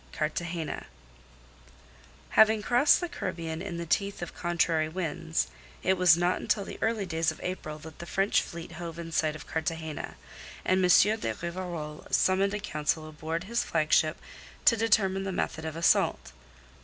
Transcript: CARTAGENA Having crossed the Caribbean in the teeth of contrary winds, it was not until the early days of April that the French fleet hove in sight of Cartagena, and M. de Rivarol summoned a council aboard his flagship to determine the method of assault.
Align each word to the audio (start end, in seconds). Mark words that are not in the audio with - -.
CARTAGENA 0.13 0.87
Having 2.29 2.63
crossed 2.63 2.99
the 3.01 3.07
Caribbean 3.07 3.61
in 3.61 3.77
the 3.77 3.85
teeth 3.85 4.23
of 4.23 4.33
contrary 4.33 4.89
winds, 4.89 5.47
it 5.83 5.95
was 5.95 6.17
not 6.17 6.41
until 6.41 6.65
the 6.65 6.79
early 6.81 7.05
days 7.05 7.29
of 7.29 7.39
April 7.43 7.77
that 7.77 7.99
the 7.99 8.07
French 8.07 8.41
fleet 8.41 8.71
hove 8.71 8.97
in 8.97 9.11
sight 9.11 9.35
of 9.35 9.45
Cartagena, 9.45 10.15
and 10.65 10.83
M. 10.83 10.89
de 11.19 11.35
Rivarol 11.35 12.07
summoned 12.09 12.55
a 12.55 12.59
council 12.59 13.07
aboard 13.07 13.43
his 13.43 13.63
flagship 13.63 14.17
to 14.65 14.75
determine 14.75 15.21
the 15.23 15.31
method 15.31 15.65
of 15.65 15.75
assault. 15.75 16.31